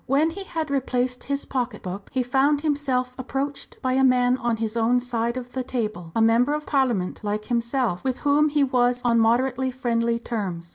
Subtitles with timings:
[0.07, 4.57] When he had replaced his pocket book, he found himself approached by a man on
[4.57, 8.63] his own side of the table, a member of Parliament like himself, with whom he
[8.63, 10.69] was on moderately friendly terms.